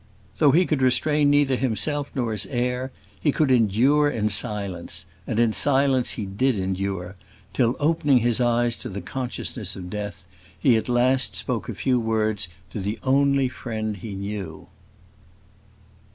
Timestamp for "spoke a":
11.35-11.75